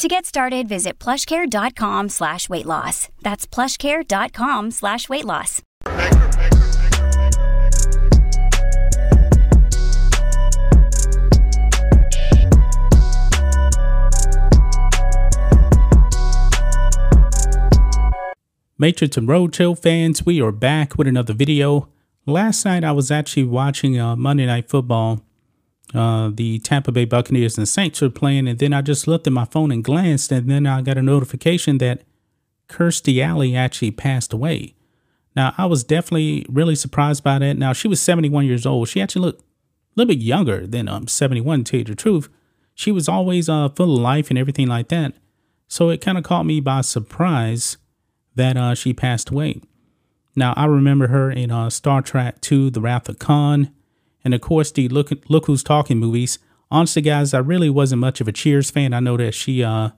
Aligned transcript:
To 0.00 0.08
get 0.08 0.24
started, 0.24 0.66
visit 0.66 0.98
plushcare.com 0.98 2.08
slash 2.08 2.48
weight 2.48 2.64
loss. 2.64 3.10
That's 3.20 3.46
plushcare.com 3.46 4.70
slash 4.70 5.10
weight 5.10 5.26
loss. 5.26 5.60
Matrix 18.78 19.18
and 19.18 19.28
Roadshow 19.28 19.78
fans, 19.78 20.24
we 20.24 20.40
are 20.40 20.50
back 20.50 20.96
with 20.96 21.08
another 21.08 21.34
video. 21.34 21.90
Last 22.24 22.64
night 22.64 22.84
I 22.84 22.92
was 22.92 23.10
actually 23.10 23.44
watching 23.44 24.00
uh, 24.00 24.16
Monday 24.16 24.46
Night 24.46 24.70
Football. 24.70 25.20
Uh, 25.94 26.30
the 26.32 26.58
Tampa 26.60 26.92
Bay 26.92 27.04
Buccaneers 27.04 27.58
and 27.58 27.68
Saints 27.68 28.00
were 28.00 28.10
playing, 28.10 28.46
and 28.46 28.58
then 28.58 28.72
I 28.72 28.80
just 28.80 29.08
looked 29.08 29.26
at 29.26 29.32
my 29.32 29.44
phone 29.44 29.72
and 29.72 29.82
glanced, 29.82 30.30
and 30.30 30.48
then 30.48 30.66
I 30.66 30.82
got 30.82 30.98
a 30.98 31.02
notification 31.02 31.78
that 31.78 32.02
Kirstie 32.68 33.22
Alley 33.22 33.56
actually 33.56 33.90
passed 33.90 34.32
away. 34.32 34.74
Now, 35.34 35.54
I 35.58 35.66
was 35.66 35.84
definitely 35.84 36.46
really 36.48 36.74
surprised 36.74 37.24
by 37.24 37.38
that. 37.38 37.56
Now, 37.56 37.72
she 37.72 37.88
was 37.88 38.00
71 38.00 38.46
years 38.46 38.66
old. 38.66 38.88
She 38.88 39.00
actually 39.00 39.22
looked 39.22 39.40
a 39.40 39.44
little 39.96 40.14
bit 40.14 40.22
younger 40.22 40.66
than 40.66 40.88
um, 40.88 41.08
71, 41.08 41.64
to 41.64 41.70
tell 41.70 41.78
you 41.78 41.84
the 41.84 41.94
truth. 41.94 42.28
She 42.74 42.92
was 42.92 43.08
always 43.08 43.48
uh, 43.48 43.68
full 43.70 43.96
of 43.96 44.02
life 44.02 44.30
and 44.30 44.38
everything 44.38 44.68
like 44.68 44.88
that. 44.88 45.14
So 45.68 45.90
it 45.90 46.00
kind 46.00 46.18
of 46.18 46.24
caught 46.24 46.46
me 46.46 46.60
by 46.60 46.80
surprise 46.80 47.76
that 48.34 48.56
uh, 48.56 48.74
she 48.74 48.92
passed 48.92 49.30
away. 49.30 49.60
Now, 50.36 50.54
I 50.56 50.66
remember 50.66 51.08
her 51.08 51.30
in 51.30 51.50
uh, 51.50 51.70
Star 51.70 52.02
Trek 52.02 52.38
II, 52.50 52.70
The 52.70 52.80
Wrath 52.80 53.08
of 53.08 53.18
Khan, 53.18 53.72
and 54.24 54.34
of 54.34 54.40
course, 54.40 54.70
the 54.70 54.88
Look, 54.88 55.10
Look 55.28 55.46
Who's 55.46 55.62
Talking 55.62 55.98
movies. 55.98 56.38
Honestly, 56.70 57.02
guys, 57.02 57.34
I 57.34 57.38
really 57.38 57.70
wasn't 57.70 58.00
much 58.00 58.20
of 58.20 58.28
a 58.28 58.32
Cheers 58.32 58.70
fan. 58.70 58.92
I 58.92 59.00
know 59.00 59.16
that 59.16 59.32
she, 59.32 59.64
uh, 59.64 59.90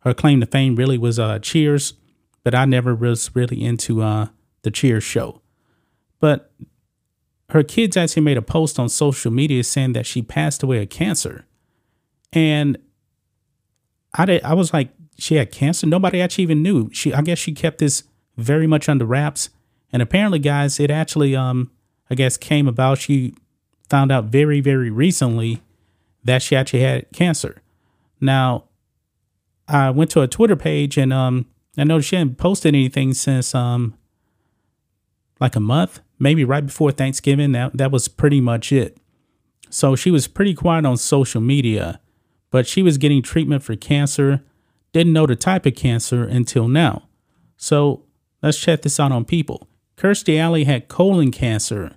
her 0.00 0.14
claim 0.14 0.40
to 0.40 0.46
fame 0.46 0.76
really 0.76 0.98
was 0.98 1.18
uh, 1.18 1.38
Cheers, 1.38 1.94
but 2.42 2.54
I 2.54 2.64
never 2.64 2.94
was 2.94 3.30
really 3.34 3.62
into 3.62 4.02
uh, 4.02 4.28
the 4.62 4.70
Cheers 4.70 5.04
show. 5.04 5.42
But 6.20 6.52
her 7.50 7.62
kids 7.62 7.96
actually 7.96 8.22
made 8.22 8.36
a 8.36 8.42
post 8.42 8.78
on 8.78 8.88
social 8.88 9.30
media 9.30 9.64
saying 9.64 9.92
that 9.92 10.06
she 10.06 10.22
passed 10.22 10.62
away 10.62 10.82
of 10.82 10.88
cancer. 10.88 11.46
And 12.32 12.78
I, 14.14 14.24
did, 14.24 14.42
I 14.42 14.54
was 14.54 14.72
like, 14.72 14.90
she 15.18 15.34
had 15.34 15.52
cancer. 15.52 15.86
Nobody 15.86 16.20
actually 16.20 16.42
even 16.42 16.62
knew. 16.62 16.90
She, 16.92 17.12
I 17.12 17.22
guess, 17.22 17.38
she 17.38 17.52
kept 17.52 17.78
this 17.78 18.04
very 18.36 18.66
much 18.66 18.88
under 18.88 19.04
wraps. 19.04 19.50
And 19.92 20.00
apparently, 20.00 20.38
guys, 20.38 20.80
it 20.80 20.90
actually, 20.90 21.36
um, 21.36 21.70
I 22.08 22.14
guess, 22.14 22.36
came 22.36 22.68
about. 22.68 22.98
She 22.98 23.34
found 23.90 24.10
out 24.10 24.26
very, 24.26 24.60
very 24.60 24.90
recently 24.90 25.60
that 26.24 26.42
she 26.42 26.56
actually 26.56 26.80
had 26.80 27.06
cancer. 27.12 27.60
Now, 28.20 28.64
I 29.68 29.90
went 29.90 30.10
to 30.12 30.22
a 30.22 30.28
Twitter 30.28 30.56
page 30.56 30.96
and 30.96 31.12
um, 31.12 31.46
I 31.76 31.84
noticed 31.84 32.08
she 32.08 32.16
hadn't 32.16 32.38
posted 32.38 32.74
anything 32.74 33.12
since 33.12 33.54
um, 33.54 33.94
like 35.40 35.56
a 35.56 35.60
month, 35.60 36.00
maybe 36.18 36.44
right 36.44 36.64
before 36.64 36.92
Thanksgiving. 36.92 37.52
That 37.52 37.76
that 37.76 37.90
was 37.90 38.08
pretty 38.08 38.40
much 38.40 38.72
it. 38.72 38.98
So 39.68 39.94
she 39.94 40.10
was 40.10 40.26
pretty 40.26 40.54
quiet 40.54 40.84
on 40.84 40.96
social 40.96 41.40
media, 41.40 42.00
but 42.50 42.66
she 42.66 42.82
was 42.82 42.98
getting 42.98 43.22
treatment 43.22 43.62
for 43.62 43.76
cancer 43.76 44.42
didn't 44.92 45.12
know 45.12 45.26
the 45.26 45.36
type 45.36 45.66
of 45.66 45.74
cancer 45.74 46.24
until 46.24 46.68
now. 46.68 47.08
So 47.56 48.04
let's 48.42 48.58
check 48.58 48.82
this 48.82 48.98
out 48.98 49.12
on 49.12 49.24
people. 49.24 49.68
Kirstie 49.96 50.38
Alley 50.38 50.64
had 50.64 50.88
colon 50.88 51.30
cancer 51.30 51.92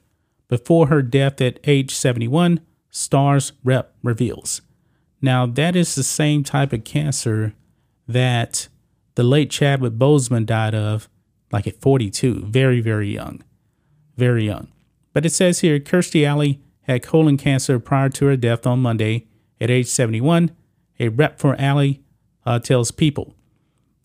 before 0.53 0.86
her 0.86 1.02
death 1.02 1.41
at 1.41 1.59
age 1.64 1.96
71, 1.96 2.59
Stars 2.91 3.53
Rep 3.64 3.91
reveals. 4.03 4.62
Now, 5.19 5.47
that 5.47 5.75
is 5.75 5.96
the 5.96 6.03
same 6.03 6.44
type 6.44 6.72
of 6.72 6.84
cancer 6.84 7.56
that 8.08 8.68
the 9.16 9.24
late 9.24 9.50
Chadwick 9.50 9.94
Boseman 9.94 10.46
died 10.46 10.75
of, 10.75 11.09
like 11.52 11.66
at 11.66 11.81
42, 11.81 12.46
very, 12.46 12.81
very 12.81 13.12
young. 13.12 13.44
Very 14.16 14.46
young. 14.46 14.68
But 15.12 15.25
it 15.25 15.31
says 15.31 15.62
here 15.62 15.80
Kirstie 15.80 16.24
Alley 16.24 16.62
had 16.84 17.02
colon 17.02 17.35
cancer 17.38 17.80
prior 17.80 18.09
to 18.09 18.28
her 18.28 18.38
death 18.38 18.68
on 18.68 18.80
Monday 18.80 19.25
at 19.59 19.72
age 19.72 19.88
71. 19.88 20.52
A 21.00 21.08
rep 21.08 21.40
for 21.40 21.59
Alley 21.59 22.03
uh, 22.46 22.59
tells 22.59 22.91
People. 22.91 23.34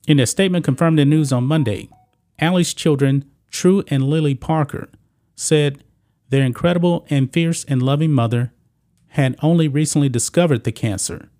In 0.06 0.18
a 0.18 0.26
statement 0.26 0.64
confirmed 0.64 0.98
in 0.98 1.10
news 1.10 1.30
on 1.30 1.44
Monday, 1.44 1.90
Alley's 2.38 2.72
children, 2.72 3.26
True 3.50 3.84
and 3.88 4.04
Lily 4.04 4.34
Parker, 4.34 4.88
said 5.34 5.84
their 6.28 6.44
incredible 6.44 7.06
and 7.10 7.32
fierce 7.32 7.64
and 7.64 7.82
loving 7.82 8.12
mother 8.12 8.52
had 9.08 9.36
only 9.42 9.68
recently 9.68 10.08
discovered 10.08 10.64
the 10.64 10.72
cancer. 10.72 11.30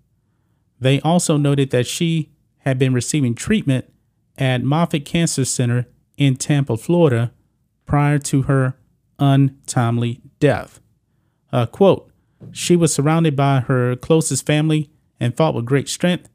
They 0.79 0.99
also 1.01 1.37
noted 1.37 1.69
that 1.71 1.87
she 1.87 2.31
had 2.59 2.79
been 2.79 2.93
receiving 2.93 3.35
treatment 3.35 3.91
at 4.37 4.63
Moffitt 4.63 5.05
Cancer 5.05 5.45
Center 5.45 5.87
in 6.17 6.35
Tampa, 6.35 6.77
Florida, 6.77 7.31
prior 7.85 8.17
to 8.19 8.43
her 8.43 8.75
untimely 9.19 10.21
death. 10.39 10.79
Uh, 11.51 11.65
quote, 11.65 12.11
she 12.51 12.75
was 12.75 12.93
surrounded 12.93 13.35
by 13.35 13.59
her 13.61 13.95
closest 13.95 14.45
family 14.45 14.89
and 15.19 15.35
fought 15.35 15.53
with 15.53 15.65
great 15.65 15.89
strength 15.89 16.29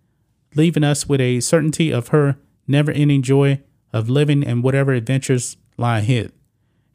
leaving 0.54 0.84
us 0.84 1.08
with 1.08 1.20
a 1.20 1.40
certainty 1.40 1.90
of 1.92 2.08
her 2.08 2.36
never 2.66 2.90
ending 2.92 3.22
joy 3.22 3.60
of 3.92 4.08
living 4.08 4.44
and 4.44 4.62
whatever 4.62 4.92
adventures 4.92 5.56
lie 5.76 5.98
ahead. 5.98 6.32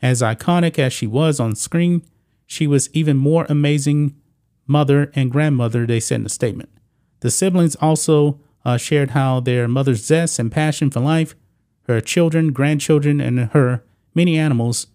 As 0.02 0.22
iconic 0.22 0.80
as 0.80 0.94
she 0.94 1.08
was 1.08 1.40
on 1.40 1.56
screen, 1.56 2.04
she 2.46 2.68
was 2.68 2.90
even 2.94 3.18
more 3.18 3.46
amazing 3.50 4.16
mother 4.66 5.12
and 5.16 5.32
grandmother, 5.32 5.86
they 5.86 6.00
said 6.00 6.16
in 6.16 6.24
the 6.24 6.30
statement. 6.30 6.70
The 7.20 7.32
siblings 7.32 7.76
also 7.76 8.40
uh, 8.64 8.78
shared 8.78 9.12
how 9.12 9.40
their 9.40 9.68
mother's 9.68 10.06
zest 10.06 10.40
and 10.40 10.52
passion 10.52 10.90
for 10.90 11.00
life, 11.00 11.36
her 11.84 12.00
children, 12.02 12.54
grandchildren, 12.54 13.20
and 13.20 13.40
her 13.52 13.84
many 14.14 14.38
animals, 14.38 14.88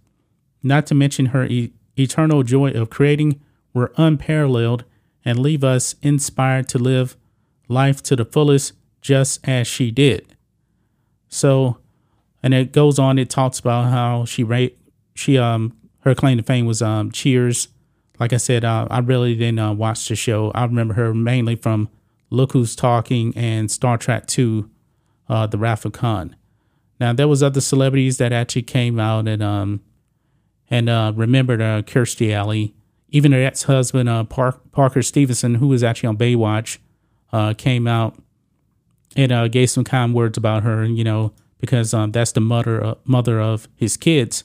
not 0.62 0.86
to 0.86 0.94
mention 0.94 1.26
her 1.26 1.44
e- 1.44 1.72
eternal 1.98 2.42
joy 2.42 2.70
of 2.70 2.90
creating, 2.90 3.40
were 3.72 3.92
unparalleled 3.96 4.84
and 5.24 5.38
leave 5.38 5.64
us 5.64 5.96
inspired 6.02 6.68
to 6.68 6.78
live 6.78 7.16
life 7.68 8.02
to 8.02 8.16
the 8.16 8.24
fullest 8.24 8.72
just 9.00 9.46
as 9.46 9.66
she 9.66 9.90
did. 9.90 10.34
So, 11.28 11.78
and 12.42 12.54
it 12.54 12.72
goes 12.72 12.98
on, 12.98 13.18
it 13.18 13.30
talks 13.30 13.58
about 13.58 13.90
how 13.90 14.24
she 14.24 14.44
rate, 14.44 14.78
she, 15.14 15.38
um, 15.38 15.76
her 16.00 16.14
claim 16.14 16.36
to 16.38 16.42
fame 16.42 16.66
was, 16.66 16.82
um, 16.82 17.10
Cheers. 17.10 17.68
Like 18.20 18.32
I 18.32 18.36
said, 18.36 18.64
uh, 18.64 18.86
I 18.90 19.00
really 19.00 19.34
didn't 19.34 19.58
uh, 19.58 19.72
watch 19.72 20.08
the 20.08 20.14
show. 20.14 20.52
I 20.54 20.64
remember 20.64 20.94
her 20.94 21.12
mainly 21.14 21.56
from 21.56 21.88
Look 22.30 22.52
Who's 22.52 22.76
Talking 22.76 23.32
and 23.36 23.70
Star 23.70 23.98
Trek 23.98 24.26
2, 24.26 24.70
uh, 25.28 25.46
The 25.46 25.58
Wrath 25.58 25.84
of 25.84 25.92
Khan. 25.92 26.36
Now, 27.00 27.12
there 27.12 27.26
was 27.26 27.42
other 27.42 27.60
celebrities 27.60 28.18
that 28.18 28.32
actually 28.32 28.62
came 28.62 29.00
out 29.00 29.26
and, 29.26 29.42
um, 29.42 29.80
and, 30.70 30.88
uh, 30.88 31.12
remembered, 31.14 31.60
uh, 31.60 31.82
Kirstie 31.82 32.32
Alley. 32.32 32.74
Even 33.08 33.32
her 33.32 33.42
ex-husband, 33.42 34.08
uh, 34.08 34.24
Park, 34.24 34.72
Parker 34.72 35.02
Stevenson, 35.02 35.56
who 35.56 35.68
was 35.68 35.84
actually 35.84 36.08
on 36.08 36.16
Baywatch, 36.16 36.78
uh, 37.32 37.54
came 37.54 37.86
out 37.86 38.16
and 39.16 39.32
uh, 39.32 39.48
gave 39.48 39.70
some 39.70 39.84
kind 39.84 40.14
words 40.14 40.36
about 40.36 40.62
her, 40.62 40.84
you 40.84 41.04
know, 41.04 41.32
because 41.60 41.94
um, 41.94 42.12
that's 42.12 42.32
the 42.32 42.40
mother 42.40 42.82
uh, 42.84 42.94
mother 43.04 43.40
of 43.40 43.68
his 43.76 43.96
kids. 43.96 44.44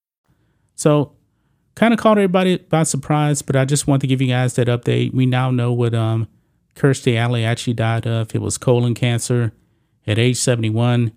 So 0.81 1.11
kind 1.75 1.93
of 1.93 1.99
caught 1.99 2.17
everybody 2.17 2.57
by 2.57 2.81
surprise, 2.81 3.43
but 3.43 3.55
I 3.55 3.65
just 3.65 3.85
want 3.85 4.01
to 4.01 4.07
give 4.07 4.19
you 4.19 4.27
guys 4.27 4.55
that 4.55 4.67
update. 4.67 5.13
We 5.13 5.27
now 5.27 5.51
know 5.51 5.71
what 5.71 5.93
um 5.93 6.27
Kirstie 6.75 7.17
Alley 7.17 7.45
actually 7.45 7.75
died 7.75 8.07
of. 8.07 8.33
It 8.33 8.41
was 8.41 8.57
colon 8.57 8.95
cancer 8.95 9.53
at 10.07 10.17
age 10.17 10.37
71. 10.37 11.11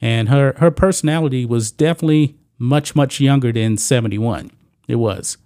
And 0.00 0.28
her 0.28 0.54
her 0.56 0.72
personality 0.72 1.46
was 1.46 1.70
definitely 1.70 2.36
much, 2.58 2.96
much 2.96 3.20
younger 3.20 3.52
than 3.52 3.76
71. 3.76 4.50
It 4.88 4.96
was. 4.96 5.38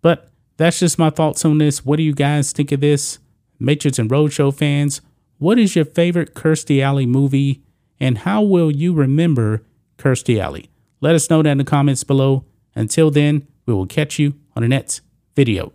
But 0.00 0.30
that's 0.56 0.78
just 0.78 0.96
my 0.96 1.10
thoughts 1.10 1.44
on 1.44 1.58
this. 1.58 1.84
What 1.84 1.96
do 1.96 2.04
you 2.04 2.14
guys 2.14 2.52
think 2.52 2.70
of 2.70 2.80
this? 2.80 3.18
Matrix 3.58 3.98
and 3.98 4.08
Roadshow 4.08 4.54
fans, 4.54 5.00
what 5.38 5.58
is 5.58 5.74
your 5.74 5.84
favorite 5.84 6.34
Kirstie 6.34 6.80
Alley 6.80 7.06
movie 7.06 7.64
and 7.98 8.18
how 8.18 8.42
will 8.42 8.70
you 8.70 8.92
remember 8.94 9.64
Kirstie 9.98 10.40
Alley? 10.40 10.70
Let 11.00 11.16
us 11.16 11.28
know 11.28 11.42
that 11.42 11.50
in 11.50 11.58
the 11.58 11.64
comments 11.64 12.04
below. 12.04 12.44
Until 12.78 13.10
then, 13.10 13.48
we 13.66 13.74
will 13.74 13.86
catch 13.86 14.20
you 14.20 14.34
on 14.54 14.62
the 14.62 14.68
next 14.68 15.00
video. 15.34 15.72